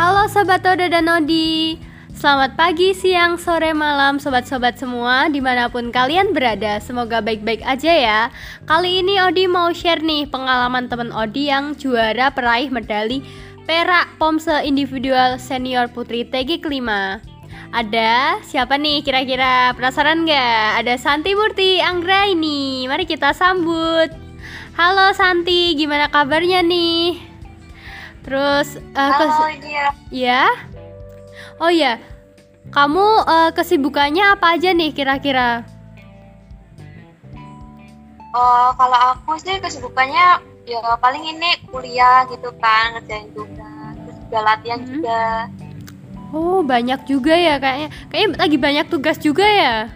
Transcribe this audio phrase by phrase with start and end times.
[0.00, 1.76] Halo Sobat Oda dan Odi
[2.16, 7.92] Selamat pagi, siang, sore, malam Sobat-sobat semua Di mana pun kalian berada Semoga baik-baik aja
[7.92, 8.20] ya
[8.64, 13.20] Kali ini Odi mau share nih Pengalaman temen Odi yang juara peraih medali
[13.68, 17.20] Perak Pomse Individual Senior Putri TG kelima
[17.70, 20.82] ada siapa nih kira-kira penasaran nggak?
[20.82, 22.82] Ada Santi Murti Anggra ini.
[22.90, 24.10] Mari kita sambut.
[24.74, 27.29] Halo Santi, gimana kabarnya nih?
[28.20, 29.86] Terus uh, Halo, iya.
[30.12, 30.44] Ya.
[31.56, 31.96] Oh ya.
[32.70, 35.64] Kamu uh, kesibukannya apa aja nih kira-kira?
[38.30, 44.38] Oh, kalau aku sih kesibukannya ya paling ini kuliah gitu kan, ngerjain tugas, terus juga
[44.46, 44.88] latihan Hmm.
[44.94, 45.22] juga.
[46.30, 47.90] Oh, banyak juga ya kayaknya.
[48.06, 49.90] Kayaknya lagi banyak tugas juga ya.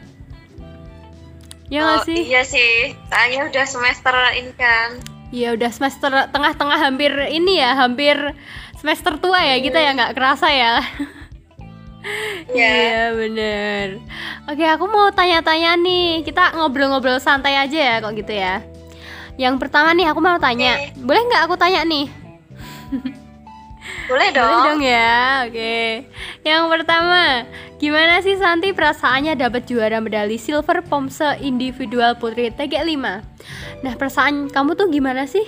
[1.71, 2.27] Ya Oh, sih?
[2.27, 4.99] Iya sih, soalnya udah semester ini kan.
[5.33, 8.17] Ya udah semester tengah-tengah hampir ini ya, hampir
[8.77, 10.85] semester tua ya kita ya nggak kerasa ya.
[12.53, 12.69] Iya.
[12.69, 13.87] Iya bener.
[14.45, 18.61] Oke aku mau tanya-tanya nih, kita ngobrol-ngobrol santai aja ya kok gitu ya.
[19.41, 22.07] Yang pertama nih aku mau tanya, boleh nggak aku tanya nih?
[24.05, 24.45] Boleh dong.
[24.45, 25.77] Boleh dong ya, oke.
[26.45, 27.23] Yang pertama,
[27.81, 33.01] gimana sih Santi perasaannya dapat juara medali silver Pomse individual putri TG5?
[33.81, 35.45] Nah perasaan kamu tuh gimana sih?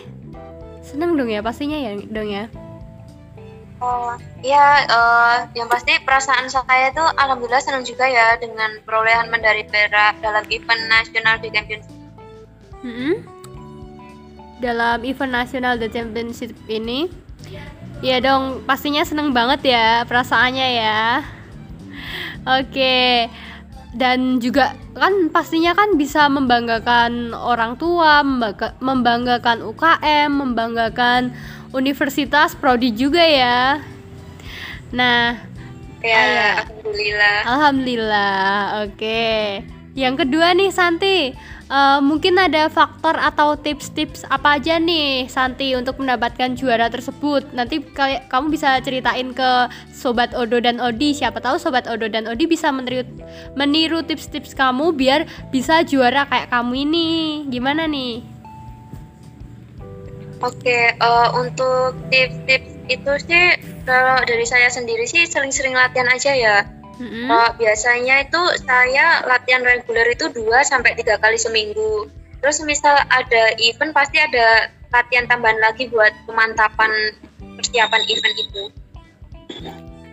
[0.81, 2.49] Seneng dong ya pastinya ya dong ya.
[3.77, 9.69] Oh, iya, eh, yang pasti perasaan saya tuh alhamdulillah senang juga ya dengan perolehan medali
[9.69, 11.93] perak dalam event nasional di Championship.
[12.81, 13.21] Mm-mm.
[14.65, 17.13] Dalam event nasional The Championship ini,
[18.05, 21.01] ya dong pastinya seneng banget ya perasaannya ya.
[22.47, 23.27] Oke,
[23.97, 31.35] dan juga kan pastinya kan bisa membanggakan orang tua, membangga- membanggakan UKM, membanggakan
[31.75, 33.83] universitas, prodi juga ya.
[34.95, 35.43] Nah,
[36.07, 36.49] Ya, iya.
[36.63, 37.39] alhamdulillah.
[37.51, 38.47] Alhamdulillah,
[38.87, 39.27] oke.
[39.97, 41.33] Yang kedua nih Santi,
[41.73, 47.49] eh, mungkin ada faktor atau tips-tips apa aja nih Santi untuk mendapatkan juara tersebut.
[47.57, 51.17] Nanti kayak kamu bisa ceritain ke Sobat Odo dan Odi.
[51.17, 53.09] Siapa tahu Sobat Odo dan Odi bisa meniru,
[53.57, 57.09] meniru tips-tips kamu biar bisa juara kayak kamu ini.
[57.49, 58.21] Gimana nih?
[60.45, 63.47] Oke, eh, untuk tips-tips itu sih
[63.89, 66.76] kalau dari saya sendiri sih sering-sering latihan aja ya.
[66.97, 67.29] Mm-mm.
[67.29, 72.09] Kalau biasanya itu saya latihan reguler itu 2 sampai tiga kali seminggu.
[72.41, 76.89] Terus misal ada event pasti ada latihan tambahan lagi buat pemantapan
[77.61, 78.63] persiapan event itu.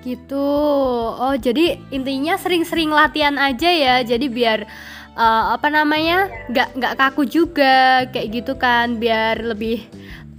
[0.03, 0.49] Gitu.
[1.15, 3.95] Oh, jadi intinya sering-sering latihan aja ya.
[4.03, 4.67] Jadi biar
[5.15, 6.27] eh, apa namanya?
[6.51, 9.87] nggak nggak kaku juga kayak gitu kan, biar lebih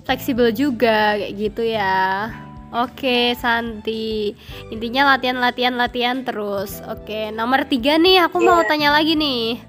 [0.04, 2.28] fleksibel juga kayak gitu ya.
[2.74, 4.34] Oke, Santi.
[4.74, 6.82] Intinya latihan, latihan, latihan terus.
[6.90, 8.66] Oke, nomor tiga nih, aku mau Iya.
[8.66, 9.62] tanya lagi nih.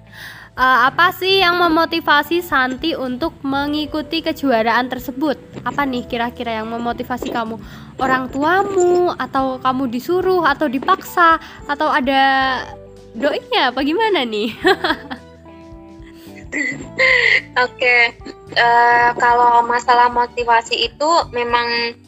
[0.56, 5.36] Eh, apa sih yang memotivasi Santi untuk mengikuti kejuaraan tersebut?
[5.68, 7.60] Apa nih kira-kira yang memotivasi kamu?
[8.00, 11.38] Orang tuamu atau kamu disuruh atau dipaksa
[11.68, 12.64] atau ada
[13.14, 14.56] doinya apa gimana nih?
[17.68, 17.96] Oke,
[18.56, 22.00] eh, kalau masalah motivasi itu memang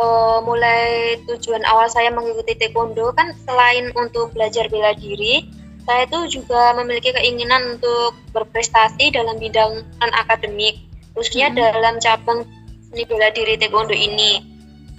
[0.00, 5.44] eh, mulai tujuan awal saya mengikuti taekwondo kan selain untuk belajar bela diri,
[5.84, 10.80] saya itu juga memiliki keinginan untuk berprestasi dalam bidang non akademik,
[11.12, 11.56] khususnya Mhm.
[11.56, 12.48] dalam cabang
[12.88, 14.40] seni bela diri taekwondo ini.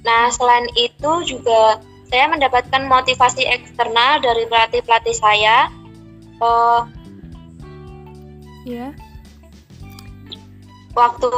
[0.02, 1.82] Nah, selain itu juga
[2.12, 5.70] saya mendapatkan motivasi eksternal dari pelatih-pelatih saya.
[6.42, 6.82] Eh,
[8.68, 8.92] ya.
[10.92, 11.32] Waktu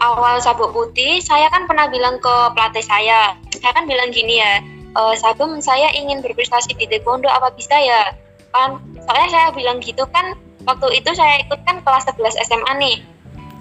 [0.00, 4.64] awal sabuk putih saya kan pernah bilang ke pelatih saya saya kan bilang gini ya
[4.94, 5.02] e,
[5.60, 8.14] saya ingin berprestasi di taekwondo apa bisa ya?
[8.54, 12.98] Kan soalnya saya bilang gitu kan waktu itu saya ikut kan kelas 11 SMA nih.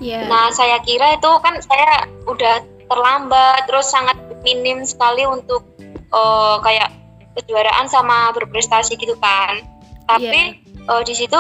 [0.04, 0.28] Ya.
[0.28, 2.60] nah saya kira itu kan saya udah
[2.92, 5.64] terlambat terus sangat minim sekali untuk
[6.12, 6.92] eh, kayak
[7.40, 9.64] kejuaraan sama berprestasi gitu kan.
[10.06, 11.40] Tapi eh, di situ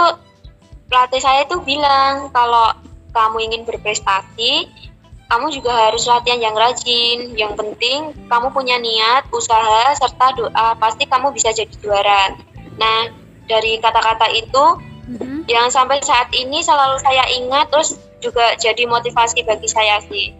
[0.88, 2.72] pelatih saya itu bilang kalau
[3.13, 4.68] kamu ingin berprestasi
[5.31, 11.07] kamu juga harus latihan yang rajin yang penting kamu punya niat usaha serta doa pasti
[11.07, 12.33] kamu bisa jadi juara
[12.75, 13.10] nah
[13.48, 14.65] dari kata-kata itu
[15.04, 15.51] Mhm.
[15.51, 20.31] yang sampai saat ini selalu saya ingat terus juga jadi motivasi bagi saya sih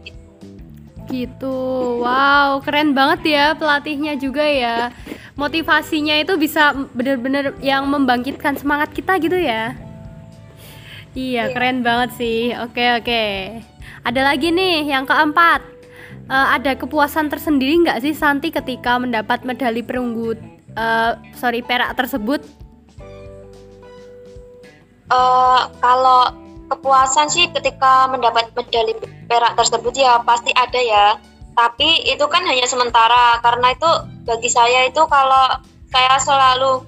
[1.14, 1.58] Gitu.
[2.02, 4.90] Wow, keren banget ya pelatihnya juga ya.
[5.38, 9.78] Motivasinya itu bisa bener-bener yang membangkitkan semangat kita gitu ya.
[11.14, 11.54] Iya, Iya.
[11.54, 12.54] keren banget sih.
[12.58, 13.24] Oke, oke.
[14.04, 15.74] Ada lagi nih yang keempat.
[16.32, 20.40] uh, ada kepuasan tersendiri nggak sih Santi ketika mendapat medali perunggu
[20.78, 22.40] uh, sorry perak tersebut?
[25.12, 26.32] Uh, kalau
[26.72, 28.96] kepuasan sih ketika mendapat medali
[29.28, 31.08] perak tersebut ya pasti ada ya.
[31.54, 33.92] Tapi itu kan hanya sementara karena itu
[34.26, 35.60] bagi saya itu kalau
[35.94, 36.82] saya selalu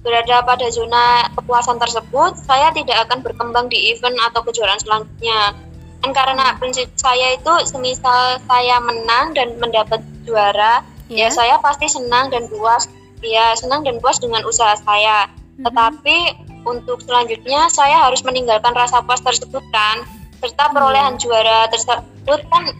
[0.00, 5.52] berada pada zona kepuasan tersebut, saya tidak akan berkembang di event atau kejuaraan selanjutnya
[6.00, 10.80] kan karena prinsip saya itu semisal saya menang dan mendapat juara
[11.12, 11.28] yeah.
[11.28, 12.88] ya saya pasti senang dan puas
[13.20, 15.64] ya senang dan puas dengan usaha saya mm-hmm.
[15.68, 16.18] tetapi
[16.64, 20.08] untuk selanjutnya saya harus meninggalkan rasa puas tersebut kan
[20.40, 21.24] serta perolehan mm-hmm.
[21.24, 22.72] juara tersebut kan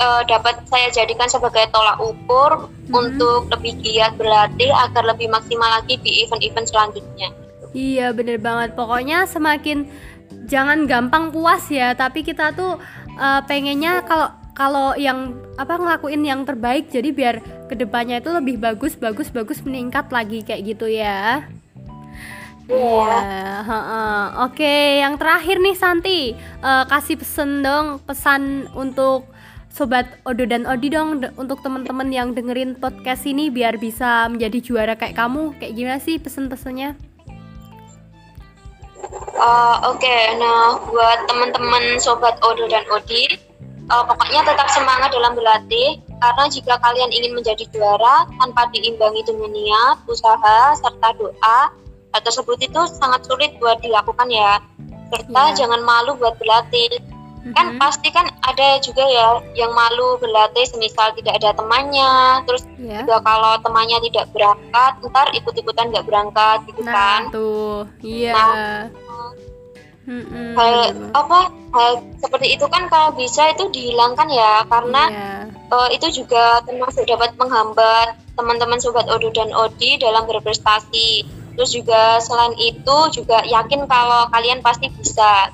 [0.00, 2.92] uh, dapat saya jadikan sebagai tolak ukur mm-hmm.
[2.92, 7.28] untuk lebih giat berlatih agar lebih maksimal lagi di event-event selanjutnya
[7.76, 9.88] iya bener banget pokoknya semakin
[10.46, 12.78] jangan gampang puas ya tapi kita tuh
[13.18, 17.34] uh, pengennya kalau kalau yang apa ngelakuin yang terbaik jadi biar
[17.68, 21.44] ke depannya itu lebih bagus bagus bagus meningkat lagi kayak gitu ya
[22.66, 23.22] Iya,
[23.62, 24.42] yeah.
[24.42, 24.74] oke.
[24.98, 26.20] Yang terakhir nih Santi,
[26.66, 29.30] uh, kasih pesen dong, pesan untuk
[29.76, 34.96] sobat Odo dan Odi dong untuk teman-teman yang dengerin podcast ini biar bisa menjadi juara
[34.96, 35.52] kayak kamu.
[35.60, 36.96] Kayak gimana sih pesen-pesennya?
[39.36, 40.32] Uh, Oke, okay.
[40.40, 43.36] nah buat teman-teman sobat Odo dan Odi,
[43.92, 49.52] uh, pokoknya tetap semangat dalam berlatih karena jika kalian ingin menjadi juara tanpa diimbangi dengan
[49.52, 51.58] niat, usaha, serta doa,
[52.16, 54.56] hal tersebut itu sangat sulit buat dilakukan ya.
[55.12, 55.54] Serta yeah.
[55.54, 56.96] jangan malu buat berlatih
[57.54, 57.82] kan mm-hmm.
[57.82, 63.04] pasti kan ada juga ya yang malu berlatih semisal tidak ada temannya terus yeah.
[63.06, 68.34] juga kalau temannya tidak berangkat ntar ikut-ikutan nggak berangkat gitu nah, kan tuh iya yeah.
[68.34, 69.30] nah,
[70.06, 70.74] mm hal
[71.12, 71.38] apa
[71.74, 71.90] hal
[72.22, 75.42] seperti itu kan kalau bisa itu dihilangkan ya karena yeah.
[75.66, 75.74] Iya.
[75.74, 81.26] uh, itu juga termasuk dapat menghambat teman-teman sobat Odo dan Odi dalam berprestasi
[81.56, 85.50] terus juga selain itu juga yakin kalau kalian pasti bisa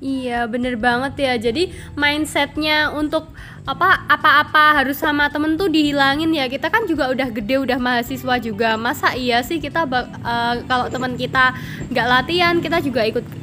[0.00, 1.32] Iya bener banget ya.
[1.36, 3.28] Jadi mindsetnya untuk
[3.68, 6.48] apa apa-apa harus sama temen tuh dihilangin ya.
[6.48, 8.80] Kita kan juga udah gede udah mahasiswa juga.
[8.80, 11.52] Masa iya sih kita uh, kalau teman kita
[11.92, 13.39] nggak latihan kita juga ikut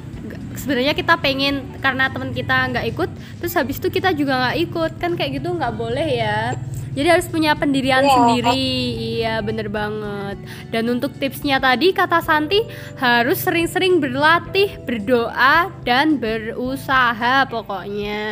[0.58, 3.10] sebenarnya kita pengen karena teman kita nggak ikut
[3.40, 6.58] terus habis itu kita juga nggak ikut kan kayak gitu nggak boleh ya
[6.98, 8.16] jadi harus punya pendirian yeah.
[8.18, 8.74] sendiri.
[9.22, 10.42] Iya, bener banget.
[10.74, 12.66] Dan untuk tipsnya tadi kata Santi
[12.98, 18.26] harus sering-sering berlatih, berdoa dan berusaha pokoknya.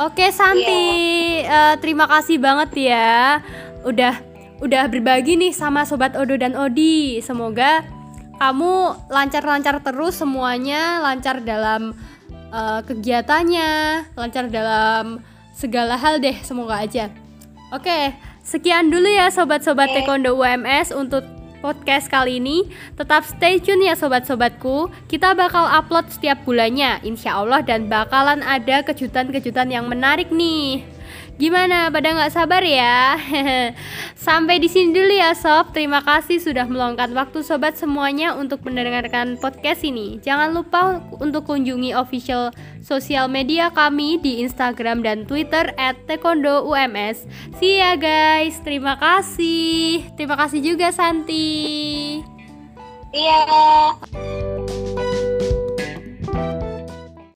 [0.00, 1.76] Oke Santi, yeah.
[1.76, 3.44] uh, terima kasih banget ya.
[3.84, 4.16] Udah
[4.64, 7.20] udah berbagi nih sama sobat Odo dan Odi.
[7.20, 7.84] Semoga
[8.40, 11.92] kamu lancar-lancar terus semuanya, lancar dalam
[12.48, 13.68] uh, kegiatannya,
[14.16, 15.20] lancar dalam
[15.52, 17.12] segala hal deh semoga aja.
[17.68, 21.22] Oke sekian dulu ya sobat-sobat taekwondo UMS untuk
[21.60, 22.64] podcast kali ini.
[22.96, 24.88] Tetap stay tune ya sobat-sobatku.
[25.04, 30.80] Kita bakal upload setiap bulannya insya Allah dan bakalan ada kejutan-kejutan yang menarik nih
[31.40, 31.88] Gimana?
[31.88, 33.16] Pada nggak sabar ya?
[34.26, 35.72] Sampai di sini dulu ya sob.
[35.72, 40.20] Terima kasih sudah meluangkan waktu sobat semuanya untuk mendengarkan podcast ini.
[40.20, 42.52] Jangan lupa untuk kunjungi official
[42.84, 45.72] sosial media kami di Instagram dan Twitter
[46.04, 47.24] @taekwondo_ums.
[47.56, 48.60] See ya guys.
[48.60, 50.04] Terima kasih.
[50.18, 52.20] Terima kasih juga Santi.
[53.10, 53.42] Iya.
[54.12, 54.49] Yeah.